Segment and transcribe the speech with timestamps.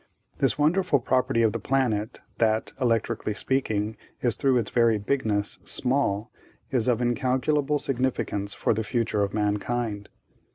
[0.39, 6.31] This wonderful property of the planet, that, electrically speaking, is through its very bigness, small,
[6.71, 10.09] is of incalculable significance for the future of mankind.